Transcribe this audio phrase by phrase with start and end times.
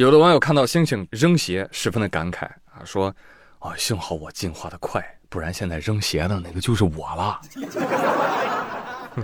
[0.00, 3.14] 有的网友看到星星扔鞋，十分的感慨啊，说
[3.60, 7.38] ：“哦，幸好我进化的快，不然现在扔鞋的那个就是我了。”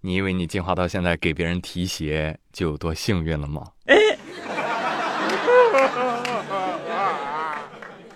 [0.00, 3.66] 你以为你进化到现在给别人提鞋就有多幸运了吗？
[3.86, 3.96] 哎，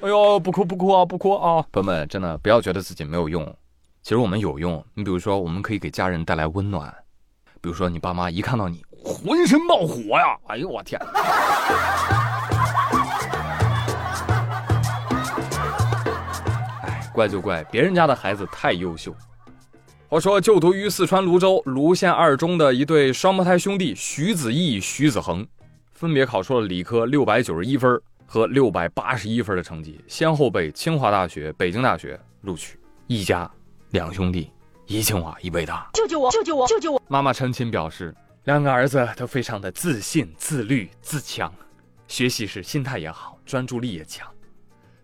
[0.00, 1.60] 哎呦，不哭不哭啊，不哭啊！
[1.72, 3.44] 朋友们，真的不要觉得自己没有用，
[4.00, 4.86] 其实我们有用。
[4.94, 6.94] 你比如说，我们可以给家人带来温暖，
[7.60, 8.80] 比如说你爸妈一看到你。
[9.02, 10.36] 浑身冒火呀！
[10.48, 11.00] 哎呦我天！
[16.82, 19.14] 哎，怪就怪别人家的孩子太优秀。
[20.08, 25.46] 话说，就读于四川泸州泸县二中的一对双胞胎兄弟徐子毅、徐子恒，
[25.92, 32.78] 分别考出了理科六百九十一分和六百八十一分的成绩，先后被清华大学、北京大学录取。
[33.06, 33.50] 一家
[33.90, 34.50] 两兄弟，
[34.86, 35.88] 一清华，一北大。
[35.94, 36.30] 救救我！
[36.30, 36.66] 救救我！
[36.66, 37.02] 救救我！
[37.08, 38.14] 妈妈陈琴表示。
[38.44, 41.52] 两个儿子都非常的自信、自律、自强，
[42.08, 44.26] 学习时心态也好，专注力也强。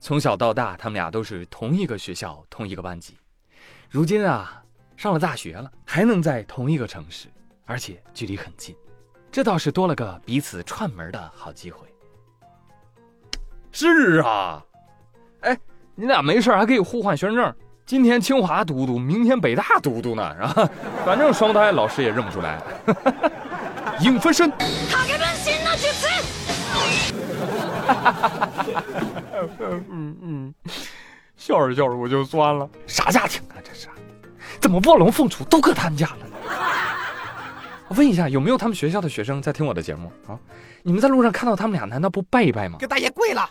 [0.00, 3.16] 从小到大，他们俩都是同一个学校、同一个班级。
[3.88, 4.60] 如今啊，
[4.96, 7.28] 上了大学了，还能在同一个城市，
[7.66, 8.74] 而且距离很近，
[9.30, 11.86] 这倒是多了个彼此串门的好机会。
[13.70, 14.64] 是啊，
[15.42, 15.56] 哎，
[15.94, 17.54] 你俩没事还可以互换学生证。
[17.90, 20.70] 今天清华读读，明天北大读读呢，是吧？
[21.04, 22.62] 反正双胎老师也认不出来。
[24.02, 24.48] 影分身。
[29.90, 30.54] 嗯嗯，
[31.36, 32.70] 笑着笑着我就酸了。
[32.86, 33.88] 啥家庭啊这是？
[34.60, 36.36] 怎么卧龙凤雏都搁他们家了呢？
[37.88, 40.38] 我问一下，有没有他们学校的学生在听我的节目啊？
[40.84, 42.78] 你们在路上看到他们俩，难道不拜一拜吗？
[42.78, 43.44] 给大爷跪了！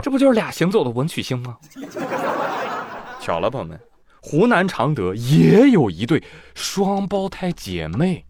[0.00, 1.56] 这不就是俩行走的文曲星吗？
[3.28, 3.78] 巧了，朋友们，
[4.22, 8.24] 湖南常德也有一对双胞胎姐妹，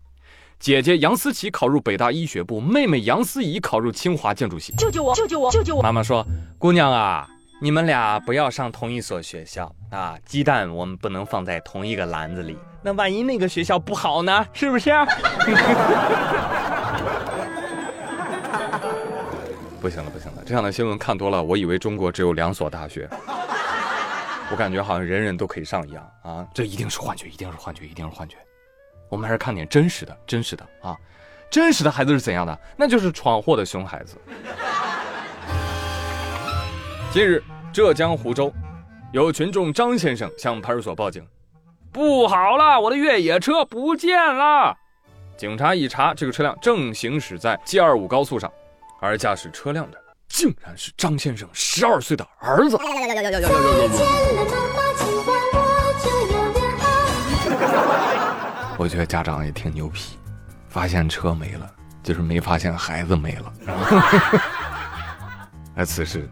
[0.59, 4.75] 姐姐杨思琪考入北大医学部，妹妹杨思怡考入清华建筑系。
[4.77, 5.15] 救救我！
[5.15, 5.53] 救救我！
[5.53, 5.83] 救救我！
[5.83, 6.27] 妈妈说
[6.59, 7.29] ：“姑娘啊，
[7.61, 12.59] 你们俩不要上同一所学校啊，鸡蛋我们不能放在同一个篮子里。
[12.83, 14.45] 那万一那个学校不好呢？
[14.53, 14.91] 是不是？”
[19.81, 23.09] 不行了，不行了，这样的新闻看多了，我以为中国只有两所大学。
[24.51, 26.47] 我感觉好像人人都可以上一样啊！
[26.55, 28.37] 这一定是幻觉，一定是幻觉，一定是幻觉。
[29.11, 30.97] 我们还是看点真实的，真实的啊！
[31.51, 32.59] 真实的孩子是怎样的？
[32.77, 34.17] 那就是闯祸的熊孩子。
[37.13, 37.43] 近日，
[37.73, 38.53] 浙江湖州
[39.13, 41.27] 有群众张先生向派出所报警
[41.93, 44.77] ：“不好了，我的越野车不见了！”
[45.37, 48.51] 警察一查，这个车辆正行驶在 G 二五高速上，
[49.01, 49.99] 而驾驶车辆的。
[50.39, 52.79] 竟然是张先生十二岁的儿子。
[58.79, 60.17] 我觉得家长也挺牛皮，
[60.69, 61.69] 发现车没了，
[62.05, 63.53] 就是没发现孩子没了。
[65.75, 66.31] 而此时，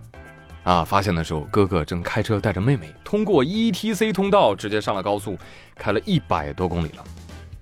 [0.62, 5.37] 啊，发现的时候，哥哥正开车带着妹妹通过 ETC 通道，直接上了高速，
[5.75, 7.03] 开了一百多公里了。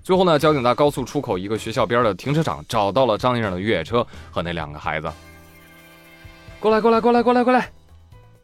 [0.03, 5.11] 最后呢，交警在高速出口一个学校边的停车场找到了张先生的越野车和那两个孩子。
[6.65, 7.69] 过来，过来，过来，过来，过来！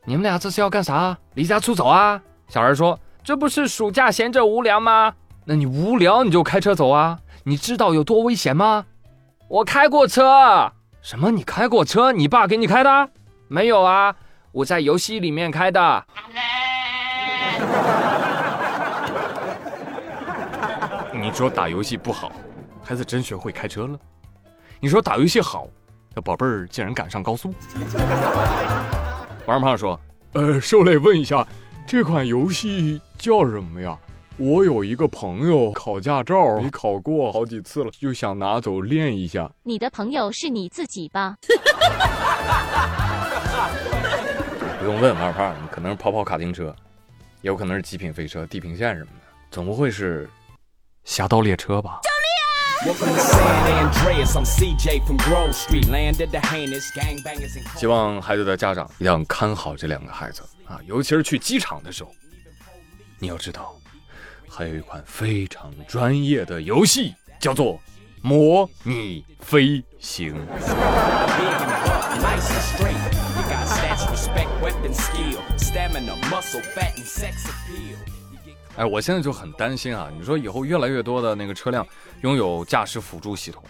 [0.05, 1.17] 你们俩这是要干啥？
[1.33, 2.21] 离家出走啊？
[2.49, 5.11] 小孩说：“这不是暑假闲着无聊吗？
[5.43, 7.17] 那你无聊你就开车走啊？
[7.43, 8.85] 你知道有多危险吗？”
[9.49, 10.71] 我开过车。
[11.01, 11.31] 什么？
[11.31, 12.11] 你开过车？
[12.11, 13.09] 你爸给你开的？
[13.47, 14.15] 没有啊，
[14.51, 16.05] 我在游戏里面开的。
[21.11, 22.31] 你说打游戏不好，
[22.83, 23.97] 孩子真学会开车了。
[24.79, 25.67] 你说打游戏好。
[26.13, 27.53] 这宝贝儿竟然敢上高速！
[29.47, 29.99] 王二胖说
[30.33, 31.47] ：“呃，受累问一下，
[31.87, 33.97] 这款游戏叫什么呀？
[34.37, 39.49] 我有一个朋友考驾照没考过好几次了，就想拿走练一下。
[39.63, 41.35] 你的朋友是你自己吧？
[44.79, 46.75] 不用问王胖，可能是跑跑卡丁车，
[47.41, 50.29] 也有可能是极品飞车、地平线什么的，总不会是
[51.03, 52.01] 侠盗猎车吧？”
[57.77, 62.11] 希望孩子的家长一定要看好这两个孩子啊，尤其是去机场的时候，
[63.19, 63.75] 你要知道，
[64.49, 67.79] 还有一款非常专业的游戏叫做
[68.23, 70.35] 模拟飞行。
[78.77, 80.09] 哎，我现在就很担心啊！
[80.17, 81.85] 你说以后越来越多的那个车辆
[82.21, 83.61] 拥有驾驶辅助系统，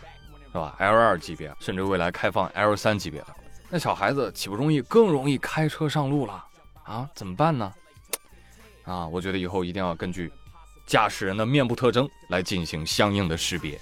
[0.52, 3.28] 是吧？L 二级别，甚至未来开放 L 三级别的，
[3.70, 6.46] 那小孩子岂不容易更容易开车上路了
[6.84, 7.10] 啊？
[7.16, 7.74] 怎么办呢？
[8.84, 10.32] 啊，我觉得以后一定要根据
[10.86, 13.80] 驾驶人的面部特征来进行相应的识别。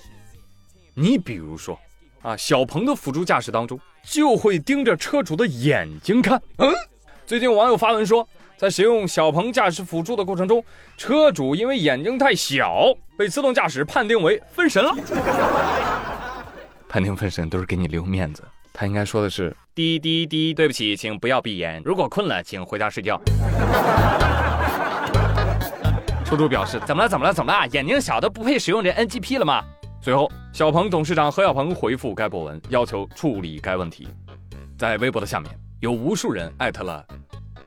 [0.94, 1.77] 你比如说，
[2.22, 6.42] 啊，小鹏的辅助驾驶当中就会盯着车主的眼睛看。
[6.57, 6.74] 嗯，
[7.25, 8.27] 最近网友发文说，
[8.60, 10.62] 在使用小鹏驾驶辅助的过程中，
[10.98, 14.94] 车主因为眼睛太小，被自动驾驶判定为分神了。
[16.90, 23.18] 判定分神都是给你留面子，他应该说的是滴滴滴，对不起，请不要闭眼，如果困了，请回家睡觉。
[26.26, 27.08] 车主表示：怎么了？
[27.08, 27.34] 怎么了？
[27.34, 27.66] 怎么了？
[27.70, 29.64] 眼睛小的不配使用这 NGP 了吗？
[30.02, 34.10] 随后，小鹏董事长何小鹏回复该博文，要求处理该问题。
[34.78, 37.02] 在微博的下面，有无数人艾特了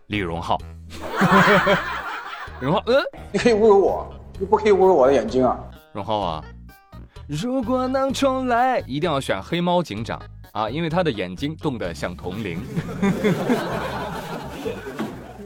[0.09, 0.59] 李荣浩。
[2.61, 3.03] 荣浩，嗯，
[3.33, 5.59] 你可以侮辱我，你不可以侮辱我的眼睛啊！
[5.93, 6.45] 荣浩啊。
[7.27, 10.21] 如果能重来，一定要选黑猫警长
[10.53, 12.61] 啊，因为他的眼睛冻得像铜铃。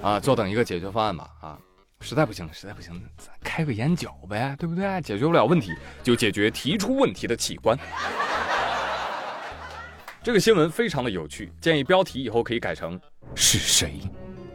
[0.02, 1.58] 啊，坐等一个解决方案吧啊，
[2.00, 5.00] 实在不行，实在不行，咱开个眼角呗，对不对？
[5.00, 5.72] 解决不了问题，
[6.02, 7.78] 就解决提出问题的器官。
[10.22, 13.00] 这个新闻非常的有趣，建议标题以后可以改成：
[13.34, 14.00] 是谁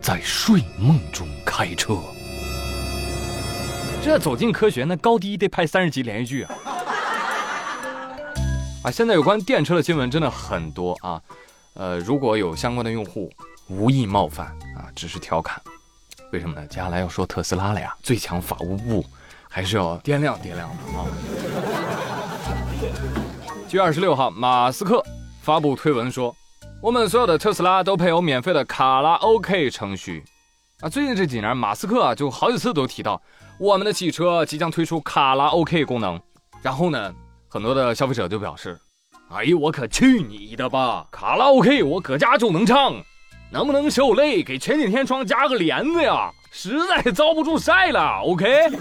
[0.01, 1.95] 在睡梦中开车？
[4.03, 6.56] 这走进科学，那高低得拍三十集连续剧啊！
[8.83, 11.21] 啊， 现在有关电车的新闻真的很多啊，
[11.75, 13.31] 呃，如果有相关的用户，
[13.68, 15.62] 无意冒犯啊，只是调侃。
[16.31, 16.65] 为什么呢？
[16.65, 19.06] 接下来要说特斯拉了呀，最强法务部
[19.47, 21.06] 还是要掂量掂量的啊。
[23.69, 25.06] 七月二十六号，马斯克
[25.44, 26.36] 发布推文说，
[26.81, 30.24] 我们所有的特斯拉都配有免费的卡拉 OK 程序。
[30.80, 33.22] 啊，最近这几年，马斯克啊就好几次都提到，
[33.60, 36.19] 我们的汽车即将推出卡拉 OK 功能。
[36.63, 37.13] 然后呢？
[37.48, 38.80] 很多的消费者就表示
[39.30, 41.06] ：“哎呦，我可去你的吧！
[41.12, 42.95] 卡拉 OK 我搁家就能唱，
[43.51, 46.31] 能不能受累给全景天窗加个帘子呀？
[46.50, 48.22] 实在遭不住晒了。
[48.24, 48.72] ”OK。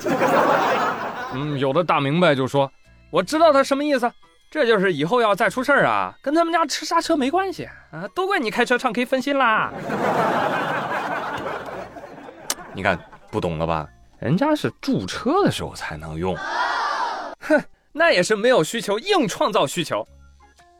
[1.34, 2.70] 嗯，有的大明白就说
[3.10, 4.10] ：“我知道他什么意思，
[4.50, 9.72] 这就是以后要再出事儿啊，跟他们家吃刹车没关系啊，都怪你开车唱 K 分心啦。
[12.74, 12.98] ”你看
[13.30, 13.86] 不懂了吧？
[14.18, 16.36] 人家是驻车的时候才能用。
[17.40, 17.62] 哼。
[17.92, 20.06] 那也是没有需求硬创造需求，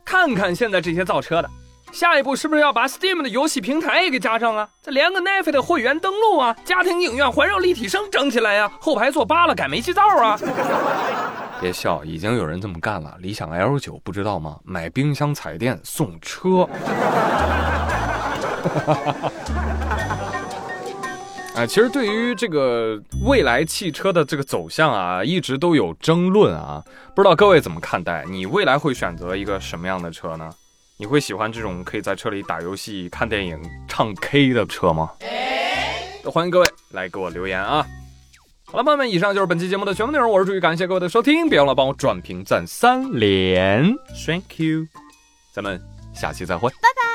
[0.05, 1.51] 看看现在这些造车的，
[1.91, 4.69] 下一步是不是要把 Steam 的游戏平台也给加上啊？
[4.81, 10.39] 再连个奈飞的会员登录啊，家庭影院环绕立体声整起来呀，后排坐扒了改煤气灶啊！
[11.61, 13.15] 别笑，已经有人这么干了。
[13.21, 14.59] 理想 L 九不知道吗？
[14.65, 16.67] 买冰箱彩电送车。
[21.55, 26.83] 啊， 其实对于这个未来汽车的这个走向啊，一直都有争论啊。
[27.15, 28.25] 不知道各位怎么看待？
[28.27, 30.51] 你未来会选择一个什么样的车呢？
[30.97, 35.11] 你会喜欢这种可以在车里打游戏、看电影、唱 K 的车吗？
[36.25, 37.87] 欢迎各位来给我留言啊！
[38.73, 40.31] 好了，朋友们，以上就是本期节目的全部内容。
[40.31, 43.83] 我是朱宇，感谢各位的收听，别忘了帮我转评赞三连
[44.25, 44.87] ，Thank you。
[45.53, 45.83] 咱们
[46.15, 47.10] 下期再会，拜拜。